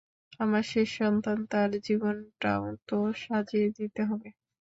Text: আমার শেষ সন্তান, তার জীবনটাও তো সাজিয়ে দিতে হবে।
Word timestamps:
আমার 0.39 0.63
শেষ 0.71 0.89
সন্তান, 0.99 1.37
তার 1.51 1.69
জীবনটাও 1.87 2.63
তো 2.89 2.95
সাজিয়ে 3.23 3.67
দিতে 3.77 4.01
হবে। 4.09 4.27